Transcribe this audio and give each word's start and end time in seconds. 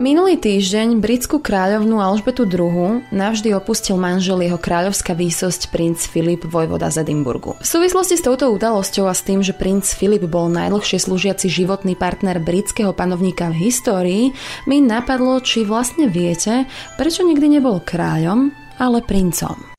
Minulý 0.00 0.40
týždeň 0.40 0.96
britskú 0.96 1.44
kráľovnú 1.44 2.00
Alžbetu 2.00 2.48
II 2.48 3.04
navždy 3.12 3.52
opustil 3.52 4.00
manžel 4.00 4.40
jeho 4.40 4.56
kráľovská 4.56 5.12
výsosť 5.12 5.68
princ 5.68 6.00
Filip 6.08 6.48
vojvoda 6.48 6.88
z 6.88 7.04
Edimburgu. 7.04 7.60
V 7.60 7.68
súvislosti 7.68 8.16
s 8.16 8.24
touto 8.24 8.48
udalosťou 8.48 9.04
a 9.04 9.12
s 9.12 9.20
tým, 9.20 9.44
že 9.44 9.52
princ 9.52 9.84
Filip 9.84 10.24
bol 10.24 10.48
najdlhšie 10.48 11.04
slúžiaci 11.04 11.52
životný 11.52 12.00
partner 12.00 12.40
britského 12.40 12.96
panovníka 12.96 13.52
v 13.52 13.68
histórii, 13.68 14.24
mi 14.64 14.80
napadlo, 14.80 15.36
či 15.44 15.68
vlastne 15.68 16.08
viete, 16.08 16.64
prečo 16.96 17.20
nikdy 17.20 17.60
nebol 17.60 17.84
kráľom, 17.84 18.56
ale 18.80 19.04
princom. 19.04 19.69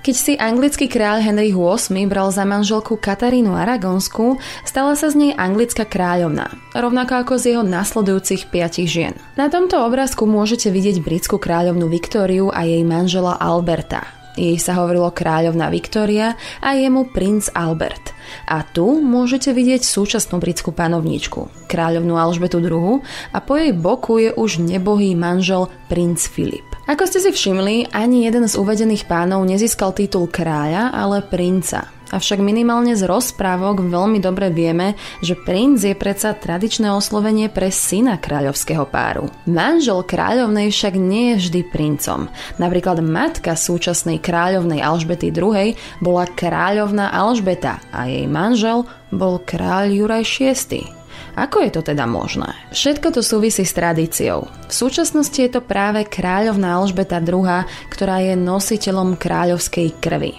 Keď 0.00 0.16
si 0.16 0.32
anglický 0.40 0.88
kráľ 0.88 1.20
Henry 1.20 1.52
VIII 1.52 2.08
bral 2.08 2.32
za 2.32 2.48
manželku 2.48 2.96
Katarínu 2.96 3.52
Aragonskú, 3.52 4.40
stala 4.64 4.96
sa 4.96 5.12
z 5.12 5.20
nej 5.20 5.32
anglická 5.36 5.84
kráľovna, 5.84 6.48
rovnako 6.72 7.20
ako 7.20 7.32
z 7.36 7.44
jeho 7.52 7.60
nasledujúcich 7.60 8.48
piatich 8.48 8.88
žien. 8.88 9.12
Na 9.36 9.52
tomto 9.52 9.76
obrázku 9.84 10.24
môžete 10.24 10.72
vidieť 10.72 11.04
britskú 11.04 11.36
kráľovnu 11.36 11.84
Viktóriu 11.92 12.48
a 12.48 12.64
jej 12.64 12.80
manžela 12.80 13.36
Alberta. 13.36 14.08
Jej 14.40 14.56
sa 14.56 14.80
hovorilo 14.80 15.12
kráľovna 15.12 15.68
Viktória 15.68 16.32
a 16.64 16.72
jemu 16.72 17.12
princ 17.12 17.52
Albert. 17.52 18.16
A 18.48 18.64
tu 18.64 19.04
môžete 19.04 19.52
vidieť 19.52 19.84
súčasnú 19.84 20.40
britskú 20.40 20.72
panovníčku, 20.72 21.68
kráľovnú 21.68 22.16
Alžbetu 22.16 22.56
II 22.56 23.04
a 23.36 23.38
po 23.44 23.60
jej 23.60 23.76
boku 23.76 24.16
je 24.16 24.32
už 24.32 24.64
nebohý 24.64 25.12
manžel 25.12 25.68
princ 25.92 26.24
Filip. 26.24 26.69
Ako 26.90 27.06
ste 27.06 27.22
si 27.22 27.30
všimli, 27.30 27.94
ani 27.94 28.26
jeden 28.26 28.50
z 28.50 28.58
uvedených 28.58 29.06
pánov 29.06 29.46
nezískal 29.46 29.94
titul 29.94 30.26
kráľa, 30.26 30.90
ale 30.90 31.22
princa. 31.22 31.86
Avšak 32.10 32.42
minimálne 32.42 32.98
z 32.98 33.06
rozprávok 33.06 33.86
veľmi 33.86 34.18
dobre 34.18 34.50
vieme, 34.50 34.98
že 35.22 35.38
princ 35.38 35.86
je 35.86 35.94
predsa 35.94 36.34
tradičné 36.34 36.90
oslovenie 36.90 37.46
pre 37.46 37.70
syna 37.70 38.18
kráľovského 38.18 38.90
páru. 38.90 39.30
Manžel 39.46 40.02
kráľovnej 40.02 40.74
však 40.74 40.98
nie 40.98 41.38
je 41.38 41.46
vždy 41.46 41.60
princom. 41.70 42.26
Napríklad 42.58 42.98
matka 43.06 43.54
súčasnej 43.54 44.18
kráľovnej 44.18 44.82
Alžbety 44.82 45.30
II 45.30 45.78
bola 46.02 46.26
kráľovná 46.26 47.14
Alžbeta 47.14 47.78
a 47.94 48.10
jej 48.10 48.26
manžel 48.26 48.82
bol 49.14 49.38
kráľ 49.38 49.94
Juraj 49.94 50.26
VI. 50.26 50.99
Ako 51.38 51.62
je 51.62 51.70
to 51.70 51.82
teda 51.82 52.06
možné? 52.06 52.50
Všetko 52.74 53.14
to 53.14 53.22
súvisí 53.22 53.62
s 53.66 53.76
tradíciou. 53.76 54.48
V 54.70 54.72
súčasnosti 54.72 55.34
je 55.34 55.50
to 55.50 55.62
práve 55.62 56.06
kráľovná 56.06 56.78
Alžbeta 56.78 57.18
II, 57.18 57.66
ktorá 57.90 58.22
je 58.22 58.34
nositeľom 58.38 59.18
kráľovskej 59.18 59.98
krvi. 59.98 60.38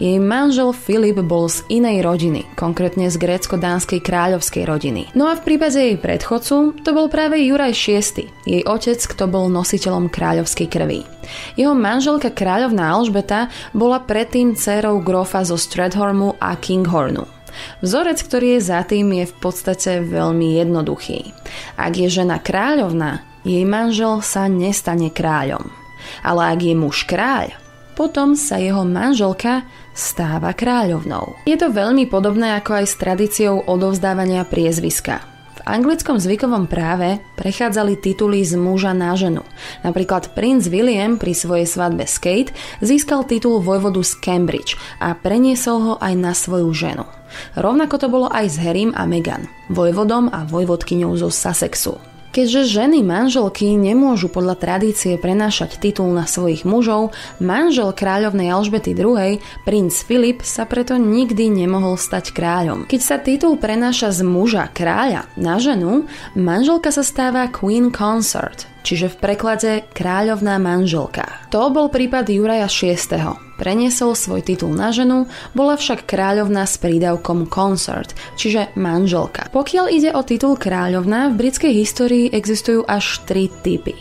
Jej 0.00 0.16
manžel 0.20 0.72
Filip 0.76 1.20
bol 1.24 1.48
z 1.48 1.64
inej 1.72 2.04
rodiny, 2.04 2.44
konkrétne 2.56 3.08
z 3.08 3.16
grécko-dánskej 3.16 4.00
kráľovskej 4.04 4.64
rodiny. 4.68 5.12
No 5.16 5.28
a 5.28 5.36
v 5.36 5.44
prípade 5.44 5.80
jej 5.80 5.96
predchodcu 5.96 6.80
to 6.84 6.90
bol 6.92 7.08
práve 7.08 7.40
Juraj 7.40 7.72
VI, 7.76 8.28
jej 8.44 8.62
otec, 8.64 9.00
kto 9.00 9.28
bol 9.28 9.48
nositeľom 9.48 10.12
kráľovskej 10.12 10.68
krvi. 10.68 11.00
Jeho 11.56 11.76
manželka 11.76 12.32
kráľovná 12.32 12.96
Alžbeta 12.96 13.48
bola 13.72 14.02
predtým 14.02 14.56
dcerou 14.56 15.00
grofa 15.00 15.44
zo 15.46 15.56
Stradhormu 15.56 16.36
a 16.40 16.56
Kinghornu. 16.56 17.39
Vzorec, 17.80 18.18
ktorý 18.20 18.58
je 18.58 18.60
za 18.66 18.80
tým, 18.84 19.12
je 19.14 19.24
v 19.30 19.34
podstate 19.38 20.02
veľmi 20.04 20.58
jednoduchý. 20.60 21.32
Ak 21.78 21.96
je 21.96 22.08
žena 22.10 22.42
kráľovná, 22.42 23.24
jej 23.46 23.64
manžel 23.64 24.20
sa 24.20 24.50
nestane 24.50 25.08
kráľom. 25.08 25.70
Ale 26.24 26.52
ak 26.52 26.60
je 26.60 26.74
muž 26.76 27.06
kráľ, 27.08 27.54
potom 27.96 28.32
sa 28.32 28.56
jeho 28.56 28.84
manželka 28.84 29.68
stáva 29.92 30.56
kráľovnou. 30.56 31.36
Je 31.44 31.56
to 31.60 31.68
veľmi 31.68 32.08
podobné 32.08 32.56
ako 32.56 32.80
aj 32.80 32.86
s 32.88 32.94
tradíciou 32.96 33.68
odovzdávania 33.68 34.48
priezviska. 34.48 35.29
V 35.60 35.68
anglickom 35.68 36.16
zvykovom 36.16 36.72
práve 36.72 37.20
prechádzali 37.36 38.00
tituly 38.00 38.40
z 38.40 38.56
muža 38.56 38.96
na 38.96 39.12
ženu. 39.12 39.44
Napríklad 39.84 40.32
princ 40.32 40.64
William 40.72 41.20
pri 41.20 41.36
svojej 41.36 41.68
svadbe 41.68 42.08
s 42.08 42.16
Kate 42.16 42.56
získal 42.80 43.28
titul 43.28 43.60
vojvodu 43.60 44.00
z 44.00 44.16
Cambridge 44.24 44.80
a 45.04 45.12
preniesol 45.12 45.76
ho 45.84 45.94
aj 46.00 46.16
na 46.16 46.32
svoju 46.32 46.72
ženu. 46.72 47.04
Rovnako 47.60 47.94
to 48.00 48.08
bolo 48.08 48.32
aj 48.32 48.48
s 48.48 48.56
Harrym 48.56 48.96
a 48.96 49.04
Meghan, 49.04 49.52
vojvodom 49.68 50.32
a 50.32 50.48
vojvodkyňou 50.48 51.12
zo 51.20 51.28
Sussexu. 51.28 52.09
Keďže 52.30 52.78
ženy 52.78 53.02
manželky 53.02 53.74
nemôžu 53.74 54.30
podľa 54.30 54.54
tradície 54.54 55.18
prenášať 55.18 55.82
titul 55.82 56.14
na 56.14 56.30
svojich 56.30 56.62
mužov, 56.62 57.10
manžel 57.42 57.90
kráľovnej 57.90 58.54
Alžbety 58.54 58.94
II, 58.94 59.42
princ 59.66 59.90
Filip, 60.06 60.46
sa 60.46 60.62
preto 60.62 60.94
nikdy 60.94 61.50
nemohol 61.50 61.98
stať 61.98 62.30
kráľom. 62.30 62.86
Keď 62.86 63.00
sa 63.02 63.18
titul 63.18 63.58
prenáša 63.58 64.14
z 64.14 64.22
muža 64.22 64.70
kráľa 64.70 65.26
na 65.34 65.58
ženu, 65.58 66.06
manželka 66.38 66.94
sa 66.94 67.02
stáva 67.02 67.50
Queen 67.50 67.90
Consort, 67.90 68.69
čiže 68.82 69.12
v 69.12 69.20
preklade 69.20 69.72
kráľovná 69.92 70.56
manželka. 70.56 71.26
To 71.52 71.68
bol 71.68 71.92
prípad 71.92 72.28
Juraja 72.28 72.66
VI. 72.66 72.96
Preniesol 73.60 74.16
svoj 74.16 74.40
titul 74.40 74.72
na 74.72 74.88
ženu, 74.88 75.28
bola 75.52 75.76
však 75.76 76.08
kráľovná 76.08 76.64
s 76.64 76.80
prídavkom 76.80 77.44
consort, 77.52 78.16
čiže 78.40 78.72
manželka. 78.72 79.52
Pokiaľ 79.52 79.86
ide 79.92 80.10
o 80.16 80.24
titul 80.24 80.56
kráľovná, 80.56 81.28
v 81.28 81.38
britskej 81.44 81.72
histórii 81.76 82.32
existujú 82.32 82.88
až 82.88 83.20
tri 83.28 83.52
typy. 83.60 83.92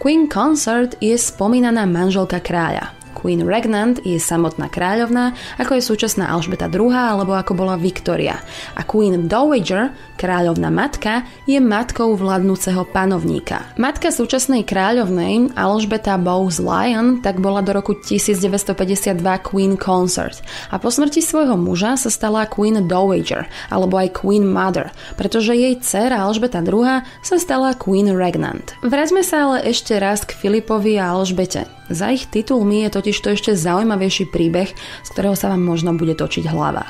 Queen 0.00 0.28
Consort 0.28 0.96
je 1.00 1.16
spomínaná 1.16 1.84
manželka 1.84 2.40
kráľa. 2.40 3.03
Queen 3.24 3.40
Regnant 3.40 4.04
je 4.04 4.20
samotná 4.20 4.68
kráľovná, 4.68 5.32
ako 5.56 5.80
je 5.80 5.88
súčasná 5.88 6.28
Alžbeta 6.28 6.68
II 6.68 6.92
alebo 6.92 7.32
ako 7.32 7.56
bola 7.56 7.80
Victoria. 7.80 8.36
A 8.76 8.84
Queen 8.84 9.32
Dowager, 9.32 9.96
kráľovná 10.20 10.68
matka, 10.68 11.24
je 11.48 11.56
matkou 11.56 12.12
vládnúceho 12.20 12.84
panovníka. 12.84 13.64
Matka 13.80 14.12
súčasnej 14.12 14.68
kráľovnej, 14.68 15.56
Alžbeta 15.56 16.20
Bowes 16.20 16.60
Lyon, 16.60 17.24
tak 17.24 17.40
bola 17.40 17.64
do 17.64 17.72
roku 17.72 17.96
1952 17.96 19.16
Queen 19.40 19.80
Consort 19.80 20.44
a 20.68 20.76
po 20.76 20.92
smrti 20.92 21.24
svojho 21.24 21.56
muža 21.56 21.96
sa 21.96 22.12
stala 22.12 22.44
Queen 22.44 22.76
Dowager 22.84 23.48
alebo 23.72 23.96
aj 23.96 24.20
Queen 24.20 24.44
Mother, 24.44 24.92
pretože 25.16 25.56
jej 25.56 25.80
dcera 25.80 26.28
Alžbeta 26.28 26.60
II 26.60 27.00
sa 27.24 27.36
stala 27.40 27.72
Queen 27.72 28.12
Regnant. 28.12 28.76
Vráťme 28.84 29.24
sa 29.24 29.48
ale 29.48 29.64
ešte 29.72 29.96
raz 29.96 30.28
k 30.28 30.36
Filipovi 30.36 31.00
a 31.00 31.16
Alžbete. 31.16 31.64
Za 31.92 32.12
ich 32.12 32.28
titulmi 32.28 32.84
je 32.86 32.90
totiž 32.92 33.16
to 33.20 33.28
ešte 33.36 33.52
zaujímavejší 33.52 34.32
príbeh, 34.32 34.72
z 34.76 35.08
ktorého 35.12 35.36
sa 35.36 35.52
vám 35.52 35.62
možno 35.64 35.92
bude 35.92 36.16
točiť 36.16 36.48
hlava. 36.48 36.88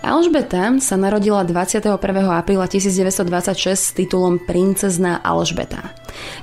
Alžbeta 0.00 0.80
sa 0.80 0.96
narodila 0.96 1.44
21. 1.44 2.00
apríla 2.32 2.64
1926 2.64 3.76
s 3.76 3.92
titulom 3.92 4.40
princezná 4.40 5.20
Alžbeta. 5.20 5.92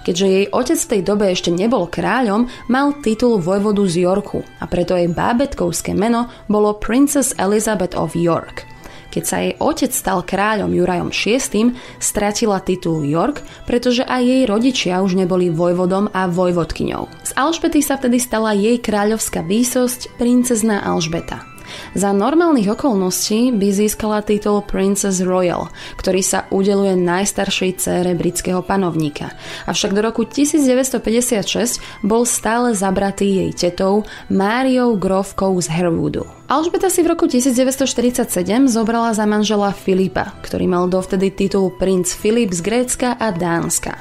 Keďže 0.06 0.26
jej 0.30 0.46
otec 0.54 0.78
v 0.78 0.92
tej 0.94 1.02
dobe 1.02 1.26
ešte 1.34 1.50
nebol 1.50 1.90
kráľom, 1.90 2.46
mal 2.70 2.94
titul 3.02 3.42
vojvodu 3.42 3.82
z 3.90 4.06
Yorku 4.06 4.46
a 4.62 4.70
preto 4.70 4.94
jej 4.94 5.10
bábetkovské 5.10 5.98
meno 5.98 6.30
bolo 6.46 6.78
Princess 6.78 7.34
Elizabeth 7.42 7.98
of 7.98 8.14
York– 8.14 8.62
keď 9.10 9.24
sa 9.24 9.38
jej 9.44 9.54
otec 9.58 9.92
stal 9.94 10.20
kráľom 10.24 10.72
Jurajom 10.74 11.10
VI, 11.12 11.76
stratila 12.00 12.64
titul 12.64 13.04
York, 13.08 13.44
pretože 13.66 14.06
aj 14.06 14.22
jej 14.24 14.44
rodičia 14.46 15.02
už 15.04 15.18
neboli 15.18 15.52
vojvodom 15.52 16.12
a 16.12 16.30
vojvodkyňou. 16.30 17.10
Z 17.24 17.32
Alžbety 17.36 17.80
sa 17.84 18.00
vtedy 18.00 18.20
stala 18.22 18.56
jej 18.56 18.78
kráľovská 18.80 19.44
výsosť 19.44 20.20
princezná 20.20 20.84
Alžbeta. 20.84 21.58
Za 21.96 22.16
normálnych 22.16 22.72
okolností 22.72 23.52
by 23.52 23.68
získala 23.72 24.24
titul 24.24 24.64
Princess 24.64 25.20
Royal, 25.20 25.68
ktorý 26.00 26.22
sa 26.24 26.48
udeluje 26.50 26.96
najstaršej 26.96 27.72
cére 27.80 28.12
britského 28.16 28.64
panovníka. 28.64 29.36
Avšak 29.68 29.92
do 29.92 30.02
roku 30.04 30.24
1956 30.24 32.08
bol 32.08 32.24
stále 32.24 32.72
zabratý 32.72 33.48
jej 33.48 33.52
tetou 33.52 34.08
Máriou 34.32 34.96
Grovkou 34.96 35.60
z 35.60 35.68
Herwoodu. 35.68 36.37
Alžbeta 36.48 36.88
si 36.88 37.04
v 37.04 37.12
roku 37.12 37.28
1947 37.28 38.72
zobrala 38.72 39.12
za 39.12 39.28
manžela 39.28 39.76
Filipa, 39.76 40.32
ktorý 40.40 40.64
mal 40.64 40.88
dovtedy 40.88 41.28
titul 41.28 41.76
princ 41.76 42.08
Filip 42.16 42.56
z 42.56 42.64
Grécka 42.64 43.20
a 43.20 43.36
Dánska. 43.36 44.00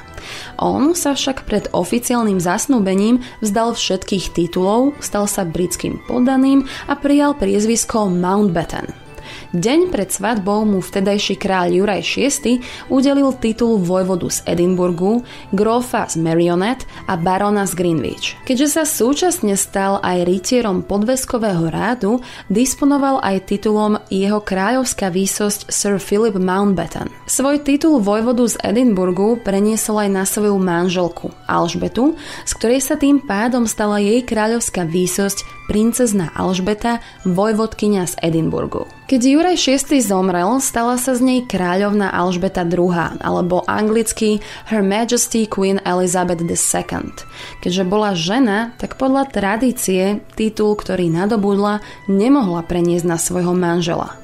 On 0.55 0.95
sa 0.95 1.11
však 1.11 1.43
pred 1.43 1.67
oficiálnym 1.75 2.39
zasnúbením 2.39 3.19
vzdal 3.43 3.75
všetkých 3.75 4.31
titulov, 4.31 4.95
stal 5.03 5.27
sa 5.27 5.43
britským 5.43 5.99
poddaným 6.07 6.63
a 6.87 6.95
prijal 6.95 7.35
priezvisko 7.35 8.07
Mountbatten. 8.07 9.06
Deň 9.55 9.95
pred 9.95 10.11
svadbou 10.11 10.67
mu 10.67 10.83
vtedajší 10.83 11.39
kráľ 11.39 11.79
Juraj 11.79 12.03
VI 12.03 12.59
udelil 12.91 13.31
titul 13.39 13.79
vojvodu 13.79 14.27
z 14.27 14.43
Edinburgu, 14.43 15.23
grófa 15.55 16.03
z 16.11 16.19
Marionette 16.19 16.83
a 17.07 17.15
barona 17.15 17.63
z 17.63 17.79
Greenwich. 17.79 18.35
Keďže 18.43 18.67
sa 18.67 18.83
súčasne 18.83 19.55
stal 19.55 20.03
aj 20.03 20.27
rytierom 20.27 20.83
podveskového 20.83 21.71
rádu, 21.71 22.19
disponoval 22.51 23.23
aj 23.23 23.47
titulom 23.47 23.95
jeho 24.11 24.43
kráľovská 24.43 25.07
výsosť 25.07 25.71
Sir 25.71 25.95
Philip 25.95 26.35
Mountbatten. 26.35 27.07
Svoj 27.23 27.63
titul 27.63 28.03
vojvodu 28.03 28.43
z 28.51 28.59
Edinburgu 28.67 29.39
preniesol 29.39 30.03
aj 30.03 30.09
na 30.11 30.23
svoju 30.27 30.59
manželku 30.59 31.31
Alžbetu, 31.47 32.19
z 32.43 32.51
ktorej 32.51 32.83
sa 32.83 32.99
tým 32.99 33.23
pádom 33.23 33.63
stala 33.63 34.03
jej 34.03 34.27
kráľovská 34.27 34.83
výsosť 34.83 35.56
princezna 35.67 36.31
Alžbeta, 36.33 37.03
vojvodkynia 37.27 38.07
z 38.07 38.15
Edinburgu. 38.23 38.87
Keď 39.07 39.21
Juraj 39.23 39.55
VI 39.59 39.99
zomrel, 40.03 40.59
stala 40.59 40.99
sa 40.99 41.15
z 41.15 41.23
nej 41.23 41.39
kráľovna 41.47 42.11
Alžbeta 42.11 42.67
II, 42.67 43.19
alebo 43.23 43.63
anglicky 43.67 44.43
Her 44.67 44.83
Majesty 44.83 45.47
Queen 45.47 45.79
Elizabeth 45.83 46.43
II. 46.43 47.15
Keďže 47.63 47.83
bola 47.87 48.15
žena, 48.15 48.75
tak 48.79 48.99
podľa 48.99 49.31
tradície 49.31 50.23
titul, 50.35 50.75
ktorý 50.75 51.07
nadobudla, 51.07 51.79
nemohla 52.11 52.63
preniesť 52.67 53.05
na 53.07 53.15
svojho 53.15 53.55
manžela. 53.55 54.15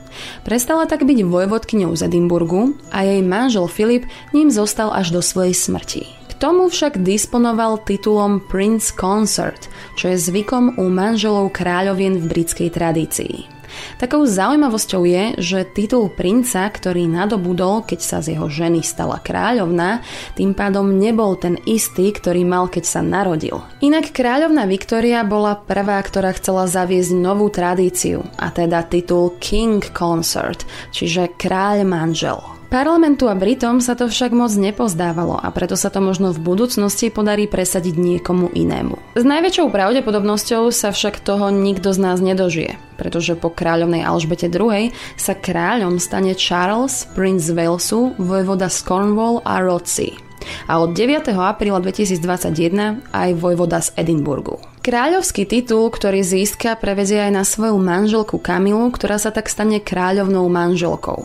Prestala 0.45 0.85
tak 0.85 1.07
byť 1.07 1.25
vojvodkyňou 1.25 1.91
z 1.97 2.05
Edinburgu 2.05 2.77
a 2.93 3.01
jej 3.07 3.21
manžel 3.25 3.65
Filip 3.65 4.05
ním 4.35 4.53
zostal 4.53 4.93
až 4.93 5.09
do 5.09 5.21
svojej 5.25 5.57
smrti 5.57 6.22
tomu 6.43 6.67
však 6.67 6.99
disponoval 7.07 7.79
titulom 7.87 8.43
Prince 8.43 8.91
Consort, 8.91 9.71
čo 9.95 10.11
je 10.11 10.19
zvykom 10.19 10.75
u 10.75 10.91
manželov 10.91 11.55
kráľovien 11.55 12.19
v 12.19 12.25
britskej 12.27 12.67
tradícii. 12.67 13.47
Takou 13.95 14.27
zaujímavosťou 14.27 15.01
je, 15.07 15.23
že 15.39 15.65
titul 15.71 16.11
princa, 16.11 16.67
ktorý 16.67 17.07
nadobudol, 17.07 17.87
keď 17.87 17.99
sa 18.03 18.17
z 18.19 18.35
jeho 18.35 18.51
ženy 18.51 18.83
stala 18.83 19.23
kráľovná, 19.23 20.03
tým 20.35 20.51
pádom 20.51 20.99
nebol 20.99 21.39
ten 21.39 21.55
istý, 21.63 22.11
ktorý 22.11 22.43
mal, 22.43 22.67
keď 22.67 22.83
sa 22.91 22.99
narodil. 22.99 23.63
Inak 23.79 24.11
kráľovna 24.11 24.67
Viktória 24.67 25.23
bola 25.23 25.55
prvá, 25.55 25.97
ktorá 26.03 26.35
chcela 26.35 26.67
zaviesť 26.67 27.17
novú 27.17 27.47
tradíciu, 27.49 28.19
a 28.35 28.51
teda 28.51 28.83
titul 28.83 29.39
King 29.39 29.79
Consort, 29.95 30.67
čiže 30.91 31.39
kráľ 31.39 31.87
manžel. 31.87 32.43
Parlamentu 32.73 33.29
a 33.29 33.37
Britom 33.37 33.85
sa 33.85 33.93
to 33.93 34.09
však 34.09 34.33
moc 34.33 34.49
nepozdávalo 34.57 35.37
a 35.37 35.53
preto 35.53 35.77
sa 35.77 35.93
to 35.93 36.01
možno 36.01 36.33
v 36.33 36.41
budúcnosti 36.41 37.13
podarí 37.13 37.45
presadiť 37.45 37.93
niekomu 37.93 38.49
inému. 38.49 38.97
S 39.13 39.21
najväčšou 39.21 39.69
pravdepodobnosťou 39.69 40.73
sa 40.73 40.89
však 40.89 41.21
toho 41.21 41.53
nikto 41.53 41.93
z 41.93 42.01
nás 42.01 42.17
nedožije, 42.17 42.81
pretože 42.97 43.37
po 43.37 43.53
kráľovnej 43.53 44.01
Alžbete 44.01 44.49
II 44.49 44.89
sa 45.13 45.37
kráľom 45.37 46.01
stane 46.01 46.33
Charles, 46.33 47.05
princ 47.13 47.45
Walesu, 47.53 48.17
vojvoda 48.17 48.73
z 48.73 48.81
Cornwall 48.81 49.45
a 49.45 49.61
Rothsey 49.61 50.17
a 50.65 50.81
od 50.81 50.97
9. 50.97 51.29
apríla 51.29 51.77
2021 51.77 53.05
aj 53.13 53.29
vojvoda 53.37 53.85
z 53.85 53.93
Edinburgu. 54.01 54.72
Kráľovský 54.83 55.47
titul, 55.47 55.87
ktorý 55.87 56.27
získa, 56.27 56.75
prevezie 56.75 57.15
aj 57.15 57.31
na 57.31 57.47
svoju 57.47 57.79
manželku 57.79 58.35
Kamilu, 58.35 58.91
ktorá 58.91 59.15
sa 59.15 59.31
tak 59.31 59.47
stane 59.47 59.79
kráľovnou 59.79 60.43
manželkou. 60.51 61.23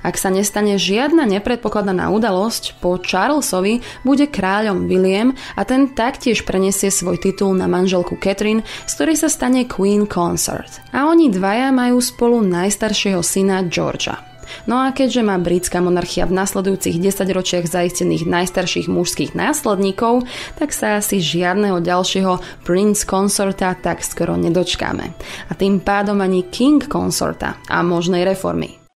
Ak 0.00 0.16
sa 0.16 0.32
nestane 0.32 0.80
žiadna 0.80 1.28
nepredpokladaná 1.28 2.08
udalosť, 2.08 2.80
po 2.80 2.96
Charlesovi 2.96 3.84
bude 4.08 4.24
kráľom 4.24 4.88
William 4.88 5.36
a 5.52 5.68
ten 5.68 5.92
taktiež 5.92 6.48
prenesie 6.48 6.88
svoj 6.88 7.20
titul 7.20 7.52
na 7.52 7.68
manželku 7.68 8.16
Catherine, 8.16 8.64
z 8.88 8.92
ktorej 8.96 9.20
sa 9.20 9.28
stane 9.28 9.68
Queen 9.68 10.08
Consort. 10.08 10.80
A 10.96 11.04
oni 11.04 11.28
dvaja 11.28 11.76
majú 11.76 12.00
spolu 12.00 12.40
najstaršieho 12.40 13.20
syna 13.20 13.68
Georgia. 13.68 14.33
No 14.70 14.84
a 14.84 14.94
keďže 14.94 15.26
má 15.26 15.36
britská 15.40 15.82
monarchia 15.82 16.28
v 16.28 16.36
nasledujúcich 16.38 17.00
10 17.02 17.36
ročiach 17.36 17.66
zaistených 17.66 18.28
najstarších 18.28 18.86
mužských 18.86 19.32
následníkov, 19.34 20.28
tak 20.60 20.70
sa 20.70 21.00
asi 21.00 21.18
žiadneho 21.18 21.80
ďalšieho 21.82 22.64
prince 22.68 23.02
consorta 23.08 23.74
tak 23.74 24.04
skoro 24.06 24.38
nedočkáme. 24.38 25.06
A 25.48 25.52
tým 25.56 25.82
pádom 25.82 26.20
ani 26.22 26.46
king 26.46 26.84
consorta 26.84 27.58
a 27.66 27.82
možnej 27.82 28.22
reformy. 28.22 28.83